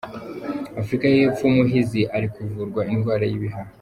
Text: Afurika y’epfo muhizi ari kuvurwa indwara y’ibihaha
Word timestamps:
Afurika 0.79 1.05
y’epfo 1.15 1.45
muhizi 1.55 2.01
ari 2.15 2.27
kuvurwa 2.33 2.81
indwara 2.93 3.23
y’ibihaha 3.27 3.69